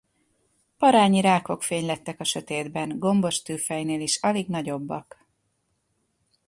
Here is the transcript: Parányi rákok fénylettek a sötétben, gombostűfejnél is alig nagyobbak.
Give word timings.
Parányi 0.77 1.21
rákok 1.21 1.63
fénylettek 1.63 2.19
a 2.19 2.23
sötétben, 2.23 2.99
gombostűfejnél 2.99 4.01
is 4.01 4.17
alig 4.17 4.47
nagyobbak. 4.47 5.25